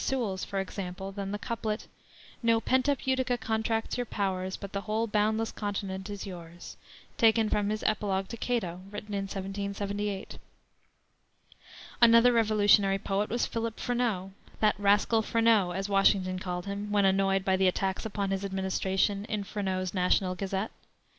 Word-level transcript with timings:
Sewall's, 0.03 0.43
for 0.43 0.59
example, 0.59 1.11
than 1.11 1.31
the 1.31 1.37
couplet, 1.37 1.87
"No 2.41 2.59
pent 2.59 2.89
up 2.89 3.05
Utica 3.05 3.37
contracts 3.37 3.97
your 3.97 4.05
powers, 4.07 4.57
But 4.57 4.71
the 4.73 4.81
whole 4.81 5.05
boundless 5.05 5.51
continent 5.51 6.09
is 6.09 6.25
yours," 6.25 6.75
taken 7.19 7.49
from 7.51 7.69
his 7.69 7.83
Epilogue 7.83 8.27
to 8.29 8.37
Cato, 8.37 8.81
written 8.89 9.13
in 9.13 9.25
1778. 9.25 10.39
Another 12.01 12.33
Revolutionary 12.33 12.97
poet 12.97 13.29
was 13.29 13.45
Philip 13.45 13.79
Freneau; 13.79 14.31
"that 14.59 14.73
rascal 14.79 15.21
Freneau," 15.21 15.69
as 15.75 15.87
Washington 15.87 16.39
called 16.39 16.65
him, 16.65 16.89
when 16.91 17.05
annoyed 17.05 17.45
by 17.45 17.55
the 17.55 17.67
attacks 17.67 18.03
upon 18.03 18.31
his 18.31 18.43
administration 18.43 19.25
in 19.25 19.43
Freneau's 19.43 19.93
National 19.93 20.33
Gazette. 20.33 20.71